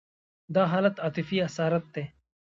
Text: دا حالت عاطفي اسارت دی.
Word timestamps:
دا 0.55 0.63
حالت 0.71 0.95
عاطفي 1.03 1.37
اسارت 1.47 1.85
دی. 1.93 2.03